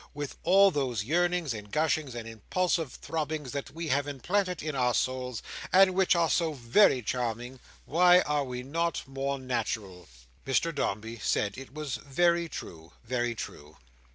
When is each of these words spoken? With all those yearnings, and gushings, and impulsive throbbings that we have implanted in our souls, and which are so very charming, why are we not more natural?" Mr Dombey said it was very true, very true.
With 0.15 0.35
all 0.41 0.71
those 0.71 1.03
yearnings, 1.03 1.53
and 1.53 1.71
gushings, 1.71 2.15
and 2.15 2.27
impulsive 2.27 2.91
throbbings 2.91 3.51
that 3.51 3.69
we 3.69 3.89
have 3.89 4.07
implanted 4.07 4.63
in 4.63 4.73
our 4.73 4.95
souls, 4.95 5.43
and 5.71 5.93
which 5.93 6.15
are 6.15 6.27
so 6.27 6.53
very 6.53 7.03
charming, 7.03 7.59
why 7.85 8.21
are 8.21 8.43
we 8.43 8.63
not 8.63 9.03
more 9.07 9.37
natural?" 9.37 10.07
Mr 10.43 10.73
Dombey 10.73 11.19
said 11.19 11.55
it 11.55 11.71
was 11.75 11.97
very 11.97 12.49
true, 12.49 12.93
very 13.03 13.35
true. 13.35 13.77